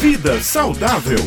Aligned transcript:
Vida 0.00 0.40
saudável 0.40 1.18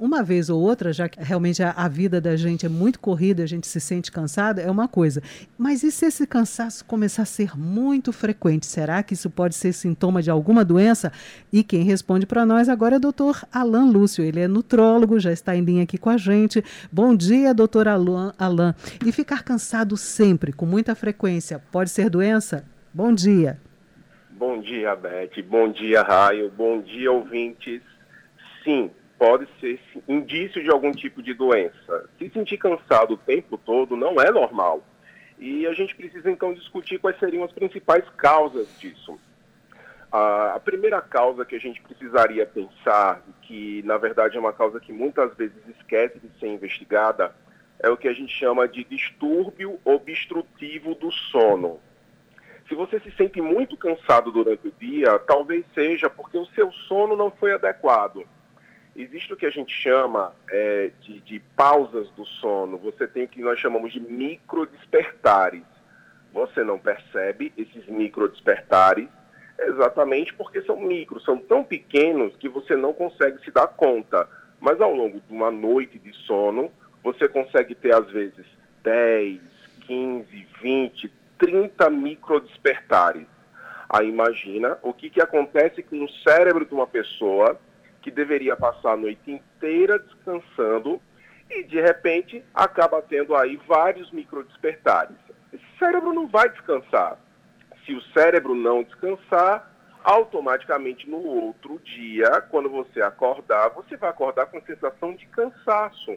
uma 0.00 0.22
vez 0.22 0.48
ou 0.48 0.60
outra, 0.60 0.92
já 0.92 1.08
que 1.08 1.20
realmente 1.20 1.60
a, 1.60 1.72
a, 1.72 1.88
vida 1.88 2.20
da 2.20 2.36
gente 2.36 2.64
é 2.64 2.68
muito 2.68 3.00
corrida, 3.00 3.42
a 3.42 3.46
gente 3.46 3.66
se 3.66 3.80
sente 3.80 4.12
cansado, 4.12 4.60
é 4.60 4.70
uma 4.70 4.86
coisa. 4.86 5.20
Mas 5.58 5.82
e 5.82 5.90
se 5.90 6.06
esse 6.06 6.24
cansaço 6.24 6.84
começar 6.84 7.22
a 7.22 7.26
ser 7.26 7.58
muito 7.58 8.12
frequente? 8.12 8.64
Será 8.66 9.02
que 9.02 9.14
isso 9.14 9.28
pode 9.28 9.56
ser 9.56 9.72
sintoma 9.72 10.22
de 10.22 10.30
alguma 10.30 10.64
doença? 10.64 11.12
E 11.52 11.64
quem 11.64 11.82
responde 11.82 12.26
para 12.26 12.46
nós 12.46 12.68
agora 12.68 12.94
é 12.94 12.98
o 12.98 13.00
doutor 13.00 13.44
Alain 13.52 13.90
Lúcio. 13.90 14.24
Ele 14.24 14.38
é 14.38 14.46
nutrólogo, 14.46 15.18
já 15.18 15.32
está 15.32 15.56
em 15.56 15.64
linha 15.64 15.82
aqui 15.82 15.98
com 15.98 16.10
a 16.10 16.16
gente. 16.16 16.64
Bom 16.92 17.14
dia, 17.14 17.52
doutor. 17.52 17.88
Alain. 17.88 18.74
E 19.04 19.10
ficar 19.10 19.42
cansado 19.42 19.96
sempre, 19.96 20.52
com 20.52 20.64
muita 20.64 20.94
frequência, 20.94 21.60
pode 21.72 21.90
ser 21.90 22.08
doença? 22.08 22.64
Bom 22.94 23.12
dia. 23.12 23.58
Bom 24.38 24.60
dia, 24.60 24.94
Beth. 24.94 25.42
Bom 25.48 25.68
dia, 25.68 26.00
Raio. 26.00 26.48
Bom 26.48 26.80
dia, 26.80 27.10
ouvintes. 27.10 27.82
Sim, 28.62 28.88
pode 29.18 29.48
ser 29.58 29.80
indício 30.06 30.62
de 30.62 30.70
algum 30.70 30.92
tipo 30.92 31.20
de 31.20 31.34
doença. 31.34 32.08
Se 32.16 32.30
sentir 32.30 32.56
cansado 32.56 33.14
o 33.14 33.16
tempo 33.16 33.58
todo 33.58 33.96
não 33.96 34.20
é 34.20 34.30
normal. 34.30 34.84
E 35.40 35.66
a 35.66 35.72
gente 35.72 35.92
precisa 35.96 36.30
então 36.30 36.54
discutir 36.54 37.00
quais 37.00 37.18
seriam 37.18 37.42
as 37.42 37.50
principais 37.50 38.08
causas 38.10 38.68
disso. 38.78 39.18
A 40.12 40.60
primeira 40.64 41.02
causa 41.02 41.44
que 41.44 41.56
a 41.56 41.60
gente 41.60 41.82
precisaria 41.82 42.46
pensar, 42.46 43.20
que 43.42 43.82
na 43.82 43.98
verdade 43.98 44.36
é 44.36 44.40
uma 44.40 44.52
causa 44.52 44.78
que 44.78 44.92
muitas 44.92 45.36
vezes 45.36 45.66
esquece 45.76 46.20
de 46.20 46.30
ser 46.38 46.46
investigada, 46.46 47.34
é 47.80 47.90
o 47.90 47.96
que 47.96 48.06
a 48.06 48.12
gente 48.12 48.32
chama 48.32 48.68
de 48.68 48.84
distúrbio 48.84 49.80
obstrutivo 49.84 50.94
do 50.94 51.10
sono. 51.10 51.80
Se 52.68 52.74
você 52.74 53.00
se 53.00 53.10
sente 53.12 53.40
muito 53.40 53.76
cansado 53.76 54.30
durante 54.30 54.68
o 54.68 54.72
dia, 54.78 55.18
talvez 55.20 55.64
seja 55.74 56.10
porque 56.10 56.36
o 56.36 56.46
seu 56.46 56.70
sono 56.72 57.16
não 57.16 57.30
foi 57.30 57.52
adequado 57.52 58.24
existe 59.02 59.32
o 59.32 59.36
que 59.36 59.46
a 59.46 59.50
gente 59.50 59.72
chama 59.72 60.34
é, 60.50 60.90
de, 61.00 61.20
de, 61.20 61.38
pausas 61.56 62.10
do 62.10 62.24
sono. 62.26 62.76
Você 62.78 63.06
tem 63.06 63.24
o 63.24 63.28
que 63.28 63.40
nós 63.40 63.58
chamamos 63.58 63.92
de 63.92 64.00
microdespertares. 64.00 65.62
Você 66.32 66.64
não 66.64 66.78
percebe 66.78 67.52
esses 67.56 67.86
microdespertares 67.86 69.08
exatamente 69.60 70.32
porque 70.34 70.62
são 70.62 70.80
micros, 70.80 71.24
são 71.24 71.36
tão 71.36 71.64
pequenos 71.64 72.36
que 72.36 72.48
você 72.48 72.76
não 72.76 72.92
consegue 72.92 73.42
se 73.44 73.50
dar 73.50 73.68
conta. 73.68 74.28
Mas 74.60 74.80
ao 74.80 74.92
longo 74.92 75.20
de 75.20 75.32
uma 75.32 75.50
noite 75.50 75.98
de 75.98 76.12
sono, 76.12 76.70
você 77.02 77.28
consegue 77.28 77.74
ter 77.74 77.94
às 77.94 78.10
vezes 78.10 78.44
10, 78.82 79.40
15, 79.86 80.46
20, 80.60 81.12
30 81.38 81.90
microdespertares. 81.90 83.26
Aí 83.88 84.08
imagina 84.08 84.78
o 84.82 84.92
que, 84.92 85.08
que 85.08 85.20
acontece 85.20 85.82
com 85.82 86.04
o 86.04 86.10
cérebro 86.22 86.66
de 86.66 86.74
uma 86.74 86.86
pessoa 86.86 87.58
que 88.02 88.10
deveria 88.10 88.56
passar 88.56 88.92
a 88.92 88.96
noite 88.96 89.30
inteira 89.30 89.98
descansando 89.98 91.00
e 91.50 91.62
de 91.64 91.80
repente 91.80 92.44
acaba 92.54 93.00
tendo 93.00 93.34
aí 93.34 93.58
vários 93.66 94.10
microdespertares. 94.10 95.16
Esse 95.52 95.64
cérebro 95.78 96.12
não 96.12 96.26
vai 96.26 96.48
descansar. 96.50 97.18
Se 97.86 97.94
o 97.94 98.02
cérebro 98.12 98.54
não 98.54 98.82
descansar, 98.82 99.72
automaticamente 100.04 101.08
no 101.08 101.18
outro 101.18 101.78
dia, 101.80 102.40
quando 102.50 102.68
você 102.68 103.00
acordar, 103.02 103.68
você 103.70 103.96
vai 103.96 104.10
acordar 104.10 104.46
com 104.46 104.60
sensação 104.62 105.14
de 105.14 105.26
cansaço. 105.26 106.16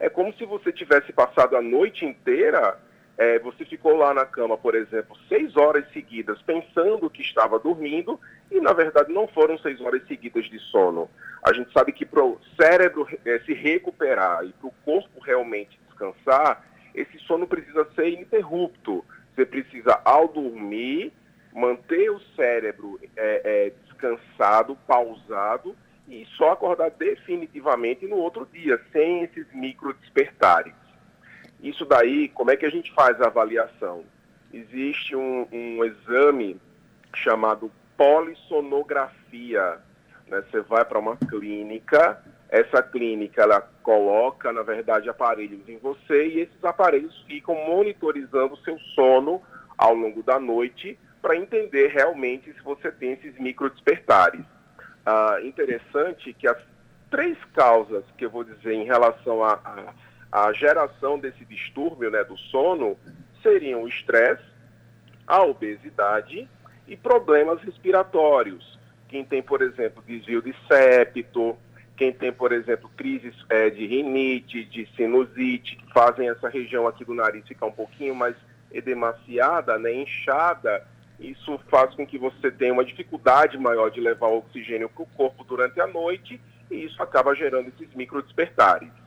É 0.00 0.08
como 0.08 0.32
se 0.34 0.44
você 0.44 0.72
tivesse 0.72 1.12
passado 1.12 1.56
a 1.56 1.62
noite 1.62 2.04
inteira 2.04 2.78
é, 3.16 3.38
você 3.38 3.64
ficou 3.64 3.96
lá 3.96 4.12
na 4.12 4.26
cama, 4.26 4.56
por 4.56 4.74
exemplo, 4.74 5.16
seis 5.28 5.56
horas 5.56 5.84
seguidas 5.92 6.42
pensando 6.42 7.08
que 7.08 7.22
estava 7.22 7.58
dormindo 7.58 8.18
e, 8.50 8.60
na 8.60 8.72
verdade, 8.72 9.12
não 9.12 9.28
foram 9.28 9.56
seis 9.58 9.80
horas 9.80 10.06
seguidas 10.08 10.46
de 10.46 10.58
sono. 10.58 11.08
A 11.42 11.52
gente 11.52 11.72
sabe 11.72 11.92
que 11.92 12.04
para 12.04 12.24
o 12.24 12.40
cérebro 12.60 13.06
é, 13.24 13.38
se 13.40 13.52
recuperar 13.54 14.44
e 14.44 14.52
para 14.52 14.68
o 14.68 14.74
corpo 14.84 15.20
realmente 15.20 15.78
descansar, 15.86 16.64
esse 16.94 17.18
sono 17.20 17.46
precisa 17.46 17.86
ser 17.94 18.08
ininterrupto. 18.08 19.04
Você 19.34 19.44
precisa, 19.44 20.00
ao 20.04 20.28
dormir, 20.28 21.12
manter 21.52 22.10
o 22.10 22.20
cérebro 22.34 22.98
é, 23.16 23.40
é, 23.44 23.72
descansado, 23.84 24.76
pausado 24.86 25.76
e 26.08 26.26
só 26.36 26.52
acordar 26.52 26.90
definitivamente 26.90 28.06
no 28.06 28.16
outro 28.16 28.46
dia, 28.52 28.80
sem 28.92 29.22
esses 29.22 29.46
micro 29.54 29.94
despertares. 29.94 30.74
Isso 31.62 31.84
daí, 31.84 32.28
como 32.28 32.50
é 32.50 32.56
que 32.56 32.66
a 32.66 32.70
gente 32.70 32.92
faz 32.92 33.20
a 33.20 33.26
avaliação? 33.26 34.04
Existe 34.52 35.16
um, 35.16 35.46
um 35.52 35.84
exame 35.84 36.60
chamado 37.14 37.70
polissonografia. 37.96 39.78
Né? 40.28 40.42
Você 40.50 40.60
vai 40.60 40.84
para 40.84 40.98
uma 40.98 41.16
clínica, 41.16 42.22
essa 42.48 42.82
clínica 42.82 43.42
ela 43.42 43.60
coloca, 43.82 44.52
na 44.52 44.62
verdade, 44.62 45.08
aparelhos 45.08 45.68
em 45.68 45.76
você 45.78 46.28
e 46.28 46.40
esses 46.40 46.64
aparelhos 46.64 47.24
ficam 47.26 47.54
monitorizando 47.54 48.54
o 48.54 48.58
seu 48.58 48.78
sono 48.94 49.42
ao 49.76 49.94
longo 49.94 50.22
da 50.22 50.38
noite 50.38 50.98
para 51.20 51.36
entender 51.36 51.88
realmente 51.88 52.52
se 52.52 52.62
você 52.62 52.92
tem 52.92 53.12
esses 53.12 53.36
micro 53.40 53.70
despertares. 53.70 54.44
Ah, 55.04 55.38
interessante 55.42 56.32
que 56.32 56.46
as 56.46 56.58
três 57.10 57.36
causas 57.54 58.04
que 58.16 58.24
eu 58.24 58.30
vou 58.30 58.44
dizer 58.44 58.72
em 58.72 58.84
relação 58.84 59.42
a, 59.42 59.54
a 59.64 59.92
a 60.34 60.52
geração 60.52 61.16
desse 61.16 61.44
distúrbio 61.44 62.10
né, 62.10 62.24
do 62.24 62.36
sono 62.36 62.98
seriam 63.40 63.84
o 63.84 63.88
estresse, 63.88 64.42
a 65.24 65.40
obesidade 65.44 66.48
e 66.88 66.96
problemas 66.96 67.62
respiratórios. 67.62 68.76
Quem 69.08 69.24
tem, 69.24 69.40
por 69.40 69.62
exemplo, 69.62 70.02
desvio 70.04 70.42
de 70.42 70.52
septo, 70.66 71.56
quem 71.96 72.12
tem, 72.12 72.32
por 72.32 72.50
exemplo, 72.50 72.90
crises 72.96 73.32
é, 73.48 73.70
de 73.70 73.86
rinite, 73.86 74.64
de 74.64 74.88
sinusite, 74.96 75.76
que 75.76 75.92
fazem 75.92 76.28
essa 76.28 76.48
região 76.48 76.88
aqui 76.88 77.04
do 77.04 77.14
nariz 77.14 77.46
ficar 77.46 77.66
um 77.66 77.72
pouquinho 77.72 78.16
mais 78.16 78.34
edemaciada, 78.72 79.78
né, 79.78 79.94
inchada, 79.94 80.84
isso 81.20 81.60
faz 81.70 81.94
com 81.94 82.04
que 82.04 82.18
você 82.18 82.50
tenha 82.50 82.72
uma 82.72 82.84
dificuldade 82.84 83.56
maior 83.56 83.88
de 83.88 84.00
levar 84.00 84.26
oxigênio 84.26 84.88
para 84.88 85.04
o 85.04 85.06
corpo 85.06 85.44
durante 85.44 85.80
a 85.80 85.86
noite 85.86 86.40
e 86.68 86.84
isso 86.84 87.00
acaba 87.00 87.36
gerando 87.36 87.68
esses 87.68 87.94
micro 87.94 88.20
despertares. 88.20 89.03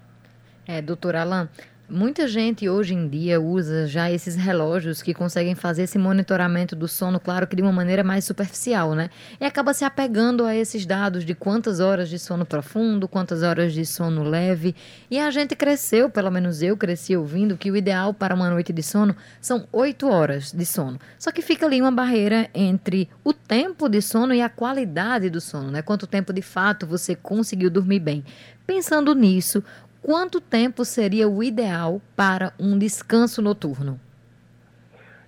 É, 0.70 0.82
doutor 0.82 1.16
Alain, 1.16 1.48
muita 1.90 2.28
gente 2.28 2.68
hoje 2.68 2.94
em 2.94 3.08
dia 3.08 3.40
usa 3.40 3.88
já 3.88 4.12
esses 4.12 4.36
relógios 4.36 5.02
que 5.02 5.14
conseguem 5.14 5.56
fazer 5.56 5.84
esse 5.84 5.98
monitoramento 5.98 6.76
do 6.76 6.90
sono, 6.90 7.22
claro 7.22 7.48
que 7.48 7.56
de 7.56 7.62
uma 7.62 7.72
maneira 7.72 8.04
mais 8.04 8.26
superficial, 8.26 8.94
né? 8.94 9.10
E 9.40 9.46
acaba 9.46 9.74
se 9.74 9.86
apegando 9.86 10.44
a 10.44 10.54
esses 10.54 10.86
dados 10.86 11.24
de 11.24 11.34
quantas 11.34 11.80
horas 11.80 12.10
de 12.10 12.20
sono 12.20 12.46
profundo, 12.46 13.08
quantas 13.08 13.44
horas 13.44 13.72
de 13.72 13.86
sono 13.86 14.24
leve. 14.24 14.76
E 15.10 15.18
a 15.18 15.32
gente 15.32 15.56
cresceu, 15.56 16.10
pelo 16.10 16.30
menos 16.30 16.62
eu 16.62 16.76
cresci 16.76 17.16
ouvindo, 17.16 17.56
que 17.56 17.72
o 17.72 17.78
ideal 17.78 18.14
para 18.14 18.36
uma 18.36 18.50
noite 18.50 18.74
de 18.74 18.84
sono 18.84 19.16
são 19.40 19.66
oito 19.72 20.10
horas 20.10 20.52
de 20.52 20.66
sono. 20.66 21.00
Só 21.18 21.32
que 21.32 21.42
fica 21.42 21.66
ali 21.66 21.80
uma 21.80 21.94
barreira 21.94 22.50
entre 22.54 23.10
o 23.24 23.32
tempo 23.32 23.88
de 23.88 24.02
sono 24.02 24.34
e 24.34 24.42
a 24.42 24.50
qualidade 24.50 25.30
do 25.30 25.40
sono, 25.40 25.72
né? 25.72 25.82
Quanto 25.82 26.06
tempo 26.06 26.34
de 26.34 26.42
fato 26.42 26.86
você 26.86 27.16
conseguiu 27.16 27.70
dormir 27.70 28.02
bem. 28.02 28.26
Pensando 28.68 29.16
nisso, 29.16 29.64
quanto 30.08 30.40
tempo 30.40 30.86
seria 30.86 31.28
o 31.28 31.44
ideal 31.44 32.02
para 32.16 32.54
um 32.58 32.80
descanso 32.80 33.42
noturno? 33.42 34.00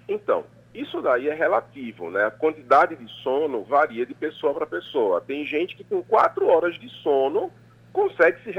Então, 0.08 0.46
isso 0.74 1.02
daí 1.02 1.28
é 1.28 1.34
relativo, 1.34 2.10
né? 2.10 2.24
A 2.24 2.32
quantidade 2.32 2.96
de 2.96 3.06
sono 3.22 3.62
varia 3.66 4.06
de 4.06 4.14
pessoa 4.14 4.54
para 4.54 4.66
pessoa. 4.66 5.20
Tem 5.20 5.46
gente 5.46 5.76
que 5.76 5.84
com 5.84 6.02
quatro 6.02 6.48
horas 6.48 6.80
de 6.80 6.88
sono 7.04 7.52
consegue 7.92 8.42
se 8.42 8.52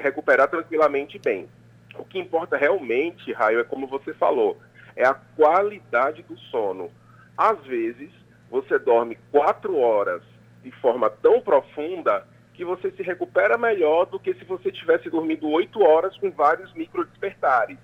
recuperar 0.00 0.48
tranquilamente 0.50 1.16
bem. 1.16 1.48
O 1.96 2.04
que 2.04 2.18
importa 2.18 2.56
realmente, 2.56 3.32
Raio, 3.32 3.60
é 3.60 3.64
como 3.64 3.86
você 3.86 4.12
falou, 4.12 4.58
é 4.96 5.06
a 5.06 5.14
qualidade 5.14 6.24
do 6.24 6.36
sono. 6.50 6.90
Às 7.36 7.64
vezes, 7.64 8.10
você 8.50 8.80
dorme 8.80 9.16
quatro 9.30 9.76
horas 9.76 10.22
de 10.60 10.72
forma 10.72 11.08
tão 11.08 11.40
profunda 11.40 12.26
que 12.58 12.64
você 12.64 12.90
se 12.90 13.04
recupera 13.04 13.56
melhor 13.56 14.06
do 14.06 14.18
que 14.18 14.34
se 14.34 14.44
você 14.44 14.72
tivesse 14.72 15.08
dormido 15.08 15.48
oito 15.48 15.80
horas 15.80 16.16
com 16.16 16.28
vários 16.32 16.74
micro 16.74 17.04
despertares. 17.06 17.78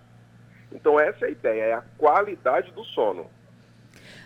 Então 0.72 0.98
essa 0.98 1.26
é 1.26 1.28
a 1.28 1.30
ideia, 1.30 1.62
é 1.62 1.72
a 1.74 1.84
qualidade 1.96 2.72
do 2.72 2.82
sono. 2.86 3.26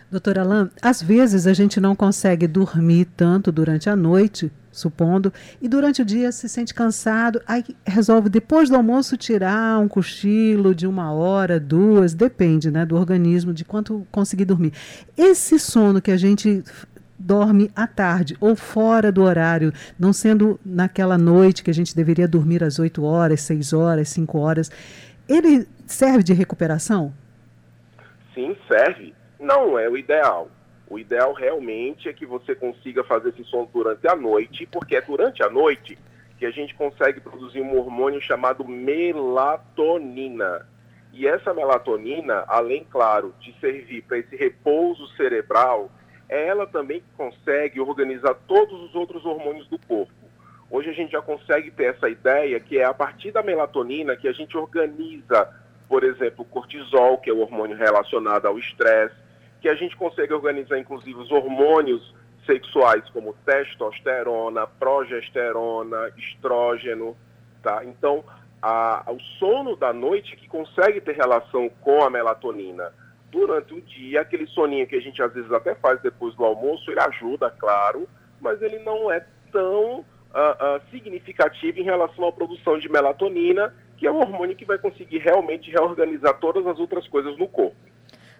Doutor 0.09 0.39
Alain, 0.39 0.71
às 0.81 1.03
vezes 1.03 1.45
a 1.45 1.53
gente 1.53 1.79
não 1.79 1.95
consegue 1.95 2.47
dormir 2.47 3.05
tanto 3.15 3.51
durante 3.51 3.91
a 3.91 3.95
noite, 3.95 4.51
supondo, 4.71 5.31
e 5.61 5.67
durante 5.67 6.01
o 6.01 6.05
dia 6.05 6.31
se 6.31 6.49
sente 6.49 6.73
cansado, 6.73 7.39
aí 7.45 7.63
resolve 7.85 8.27
depois 8.27 8.69
do 8.69 8.75
almoço 8.75 9.15
tirar 9.15 9.77
um 9.77 9.87
cochilo 9.87 10.73
de 10.73 10.87
uma 10.87 11.11
hora, 11.11 11.59
duas, 11.59 12.15
depende 12.15 12.71
né, 12.71 12.87
do 12.87 12.95
organismo, 12.95 13.53
de 13.53 13.63
quanto 13.63 14.07
conseguir 14.11 14.45
dormir. 14.45 14.73
Esse 15.15 15.59
sono 15.59 16.01
que 16.01 16.09
a 16.09 16.17
gente 16.17 16.63
dorme 17.19 17.69
à 17.75 17.85
tarde 17.85 18.35
ou 18.39 18.55
fora 18.55 19.11
do 19.11 19.23
horário, 19.23 19.73
não 19.99 20.13
sendo 20.13 20.59
naquela 20.65 21.17
noite 21.17 21.61
que 21.61 21.69
a 21.69 21.73
gente 21.73 21.95
deveria 21.95 22.27
dormir 22.27 22.63
às 22.63 22.79
8 22.79 23.03
horas, 23.03 23.41
6 23.41 23.73
horas, 23.73 24.09
5 24.09 24.39
horas, 24.39 24.71
ele 25.27 25.67
serve 25.85 26.23
de 26.23 26.33
recuperação? 26.33 27.13
Sim, 28.33 28.55
serve. 28.67 29.13
Não 29.39 29.77
é 29.77 29.89
o 29.89 29.97
ideal. 29.97 30.49
O 30.89 30.97
ideal 30.97 31.33
realmente 31.33 32.09
é 32.09 32.13
que 32.13 32.25
você 32.25 32.55
consiga 32.55 33.03
fazer 33.03 33.29
esse 33.29 33.43
sono 33.43 33.69
durante 33.71 34.07
a 34.07 34.15
noite, 34.15 34.67
porque 34.71 34.95
é 34.95 35.01
durante 35.01 35.43
a 35.43 35.49
noite 35.49 35.97
que 36.39 36.45
a 36.45 36.51
gente 36.51 36.73
consegue 36.73 37.19
produzir 37.19 37.61
um 37.61 37.77
hormônio 37.77 38.21
chamado 38.21 38.65
melatonina. 38.65 40.65
E 41.11 41.27
essa 41.27 41.53
melatonina, 41.53 42.45
além, 42.47 42.85
claro, 42.89 43.35
de 43.39 43.53
servir 43.59 44.03
para 44.03 44.17
esse 44.17 44.35
repouso 44.35 45.05
cerebral, 45.15 45.91
ela 46.29 46.67
também 46.67 47.03
consegue 47.17 47.81
organizar 47.81 48.35
todos 48.47 48.79
os 48.83 48.95
outros 48.95 49.25
hormônios 49.25 49.67
do 49.67 49.79
corpo. 49.79 50.13
Hoje 50.71 50.91
a 50.91 50.93
gente 50.93 51.11
já 51.11 51.21
consegue 51.21 51.71
ter 51.71 51.95
essa 51.95 52.07
ideia 52.07 52.59
que 52.59 52.77
é 52.77 52.85
a 52.85 52.93
partir 52.93 53.31
da 53.31 53.41
melatonina 53.41 54.15
que 54.15 54.27
a 54.27 54.31
gente 54.31 54.55
organiza, 54.55 55.49
por 55.87 56.03
exemplo, 56.03 56.43
o 56.43 56.45
cortisol, 56.45 57.17
que 57.17 57.29
é 57.29 57.33
o 57.33 57.39
hormônio 57.39 57.75
relacionado 57.75 58.45
ao 58.45 58.59
estresse, 58.59 59.15
que 59.59 59.67
a 59.67 59.73
gente 59.73 59.97
consegue 59.97 60.31
organizar 60.31 60.77
inclusive 60.77 61.19
os 61.19 61.31
hormônios 61.31 62.13
sexuais 62.45 63.07
como 63.09 63.35
testosterona, 63.45 64.67
progesterona, 64.67 66.11
estrógeno, 66.15 67.17
tá? 67.63 67.83
Então, 67.83 68.23
a, 68.61 69.03
o 69.07 69.19
sono 69.39 69.75
da 69.75 69.91
noite 69.91 70.35
que 70.35 70.47
consegue 70.47 71.01
ter 71.01 71.15
relação 71.15 71.69
com 71.81 72.03
a 72.03 72.09
melatonina. 72.09 72.91
Durante 73.31 73.73
o 73.73 73.81
dia, 73.81 74.21
aquele 74.21 74.47
soninho 74.47 74.87
que 74.87 74.95
a 74.95 75.01
gente 75.01 75.21
às 75.21 75.33
vezes 75.33 75.51
até 75.51 75.75
faz 75.75 76.01
depois 76.01 76.33
do 76.35 76.43
almoço, 76.43 76.89
ele 76.89 76.99
ajuda, 76.99 77.49
claro, 77.51 78.07
mas 78.41 78.61
ele 78.61 78.79
não 78.79 79.11
é 79.11 79.23
tão 79.51 79.99
uh, 79.99 80.03
uh, 80.03 80.81
significativo 80.89 81.79
em 81.79 81.83
relação 81.83 82.27
à 82.27 82.31
produção 82.31 82.77
de 82.79 82.89
melatonina, 82.89 83.73
que 83.97 84.07
é 84.07 84.11
o 84.11 84.17
hormônio 84.17 84.55
que 84.55 84.65
vai 84.65 84.77
conseguir 84.77 85.19
realmente 85.19 85.69
reorganizar 85.69 86.39
todas 86.39 86.65
as 86.65 86.79
outras 86.79 87.07
coisas 87.07 87.37
no 87.37 87.47
corpo. 87.47 87.88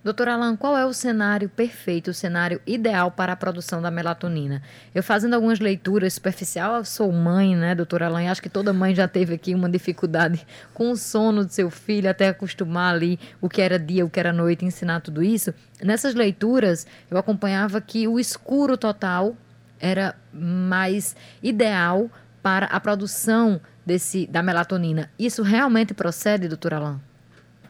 Doutor 0.01 0.29
Alan, 0.29 0.55
qual 0.55 0.77
é 0.77 0.85
o 0.85 0.93
cenário 0.93 1.49
perfeito, 1.49 2.11
o 2.11 2.13
cenário 2.13 2.61
ideal 2.65 3.11
para 3.11 3.33
a 3.33 3.35
produção 3.35 3.81
da 3.81 3.91
melatonina? 3.91 4.61
Eu 4.95 5.03
fazendo 5.03 5.33
algumas 5.33 5.59
leituras 5.59 6.13
superficial, 6.13 6.85
sou 6.85 7.11
mãe, 7.11 7.53
né, 7.53 7.75
doutor 7.75 8.01
Alan, 8.03 8.29
acho 8.31 8.41
que 8.41 8.49
toda 8.49 8.71
mãe 8.71 8.95
já 8.95 9.09
teve 9.09 9.33
aqui 9.33 9.53
uma 9.53 9.69
dificuldade 9.69 10.45
com 10.73 10.91
o 10.91 10.95
sono 10.95 11.43
do 11.43 11.51
seu 11.51 11.69
filho, 11.69 12.09
até 12.09 12.29
acostumar 12.29 12.95
ali 12.95 13.19
o 13.41 13.49
que 13.49 13.61
era 13.61 13.77
dia, 13.77 14.05
o 14.05 14.09
que 14.09 14.19
era 14.19 14.31
noite, 14.31 14.63
ensinar 14.63 15.01
tudo 15.01 15.21
isso. 15.21 15.53
Nessas 15.81 16.15
leituras, 16.15 16.87
eu 17.11 17.17
acompanhava 17.17 17.81
que 17.81 18.07
o 18.07 18.17
escuro 18.17 18.77
total 18.77 19.35
era 19.79 20.15
mais 20.33 21.15
ideal 21.43 22.09
para 22.41 22.67
a 22.67 22.79
produção 22.79 23.59
desse, 23.85 24.27
da 24.27 24.41
melatonina. 24.41 25.09
Isso 25.19 25.43
realmente 25.43 25.93
procede, 25.93 26.47
doutor 26.47 26.73
Alan? 26.73 27.08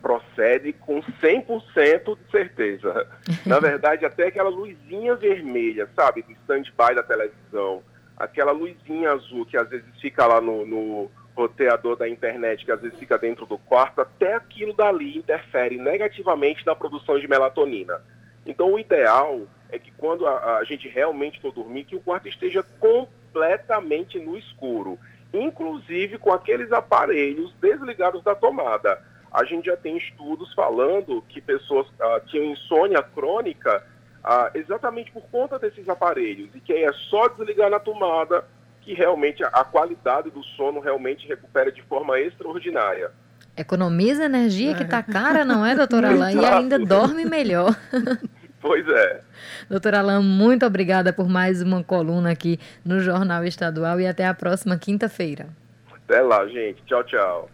Procede 0.01 0.73
com 0.73 1.01
100% 1.01 2.17
de 2.17 2.31
certeza. 2.31 3.07
Na 3.45 3.59
verdade, 3.61 4.05
até 4.05 4.27
aquela 4.27 4.49
luzinha 4.49 5.15
vermelha, 5.15 5.87
sabe, 5.95 6.21
do 6.23 6.31
stand-by 6.31 6.95
da 6.95 7.03
televisão, 7.03 7.83
aquela 8.17 8.51
luzinha 8.51 9.11
azul 9.11 9.45
que 9.45 9.57
às 9.57 9.69
vezes 9.69 9.87
fica 10.01 10.25
lá 10.25 10.41
no, 10.41 10.65
no 10.65 11.11
roteador 11.35 11.95
da 11.95 12.07
internet, 12.07 12.65
que 12.65 12.71
às 12.71 12.81
vezes 12.81 12.99
fica 12.99 13.17
dentro 13.17 13.45
do 13.45 13.57
quarto, 13.57 14.01
até 14.01 14.33
aquilo 14.33 14.73
dali 14.73 15.17
interfere 15.17 15.77
negativamente 15.77 16.65
na 16.65 16.75
produção 16.75 17.17
de 17.19 17.27
melatonina. 17.27 18.01
Então, 18.45 18.73
o 18.73 18.79
ideal 18.79 19.41
é 19.69 19.77
que 19.77 19.91
quando 19.91 20.25
a, 20.27 20.57
a 20.57 20.63
gente 20.63 20.87
realmente 20.87 21.39
for 21.39 21.53
dormir, 21.53 21.85
que 21.85 21.95
o 21.95 22.01
quarto 22.01 22.27
esteja 22.27 22.63
completamente 22.79 24.19
no 24.19 24.37
escuro, 24.37 24.97
inclusive 25.33 26.17
com 26.17 26.33
aqueles 26.33 26.71
aparelhos 26.71 27.53
desligados 27.61 28.23
da 28.23 28.33
tomada 28.33 29.01
a 29.31 29.43
gente 29.43 29.65
já 29.65 29.77
tem 29.77 29.97
estudos 29.97 30.53
falando 30.53 31.23
que 31.29 31.39
pessoas 31.41 31.87
uh, 31.87 32.25
tinham 32.27 32.45
insônia 32.45 33.01
crônica 33.01 33.83
uh, 34.23 34.57
exatamente 34.57 35.11
por 35.11 35.23
conta 35.23 35.59
desses 35.59 35.87
aparelhos 35.87 36.49
e 36.55 36.59
que 36.59 36.73
aí 36.73 36.83
é 36.83 36.93
só 37.09 37.27
desligar 37.27 37.69
na 37.69 37.79
tomada 37.79 38.43
que 38.81 38.93
realmente 38.93 39.43
a, 39.43 39.47
a 39.47 39.63
qualidade 39.63 40.29
do 40.29 40.43
sono 40.43 40.79
realmente 40.79 41.27
recupera 41.27 41.71
de 41.71 41.81
forma 41.83 42.19
extraordinária. 42.19 43.11
Economiza 43.55 44.25
energia 44.25 44.73
que 44.73 44.83
está 44.83 45.03
cara, 45.03 45.43
não 45.43 45.65
é, 45.65 45.75
doutora 45.75 46.09
Alain? 46.11 46.39
E 46.39 46.45
ainda 46.45 46.79
dorme 46.79 47.25
melhor. 47.25 47.75
Pois 48.61 48.85
é. 48.89 49.21
Doutora 49.69 49.99
Alain, 49.99 50.21
muito 50.21 50.65
obrigada 50.65 51.13
por 51.13 51.29
mais 51.29 51.61
uma 51.61 51.81
coluna 51.81 52.31
aqui 52.31 52.59
no 52.83 52.99
Jornal 52.99 53.45
Estadual 53.45 54.01
e 54.01 54.05
até 54.05 54.27
a 54.27 54.33
próxima 54.33 54.77
quinta-feira. 54.77 55.47
Até 55.89 56.21
lá, 56.21 56.45
gente. 56.45 56.83
Tchau, 56.83 57.03
tchau. 57.05 57.49